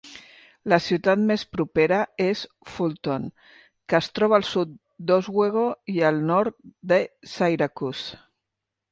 La 0.71 0.77
ciutat 0.83 1.19
més 1.31 1.41
propera 1.55 1.97
és 2.27 2.39
Fulton, 2.77 3.27
que 3.93 3.97
es 3.97 4.07
troba 4.19 4.35
al 4.37 4.45
sud 4.51 4.71
d'Oswego 5.11 5.65
i 5.97 6.01
al 6.09 6.17
nord 6.31 6.57
de 6.93 6.99
Syracuse. 7.35 8.17